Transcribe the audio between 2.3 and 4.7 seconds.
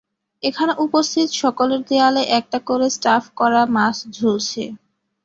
একটা করে স্টাফ করা মাছ ঝুলছে।